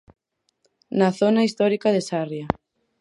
[0.99, 2.47] Na zona histórica de Sarria.